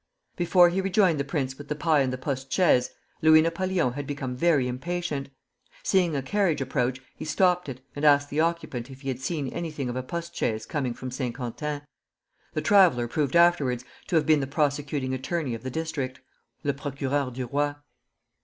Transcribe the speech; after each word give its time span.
Before 0.35 0.69
he 0.69 0.81
rejoined 0.81 1.19
the 1.19 1.23
prince 1.23 1.59
with 1.59 1.67
the 1.67 1.75
pie 1.75 1.99
and 1.99 2.11
the 2.11 2.17
postchaise, 2.17 2.89
Louis 3.21 3.41
Napoleon 3.43 3.93
had 3.93 4.07
become 4.07 4.35
very 4.35 4.67
impatient. 4.67 5.29
Seeing 5.83 6.15
a 6.15 6.23
carriage 6.23 6.59
approach, 6.59 6.99
he 7.15 7.23
stopped 7.23 7.69
it, 7.69 7.81
and 7.95 8.03
asked 8.03 8.31
the 8.31 8.39
occupant 8.39 8.89
if 8.89 9.01
he 9.01 9.09
had 9.09 9.19
seen 9.19 9.49
anything 9.49 9.89
of 9.89 9.95
a 9.95 10.01
postchaise 10.01 10.65
coming 10.65 10.95
from 10.95 11.11
St. 11.11 11.35
Quentin. 11.35 11.83
The 12.53 12.61
traveller 12.63 13.07
proved 13.07 13.35
afterwards 13.35 13.85
to 14.07 14.15
have 14.15 14.25
been 14.25 14.39
the 14.39 14.47
prosecuting 14.47 15.13
attorney 15.13 15.53
of 15.53 15.61
the 15.61 15.69
district 15.69 16.19
(le 16.63 16.73
procureur 16.73 17.29
du 17.29 17.45
roi). 17.45 17.75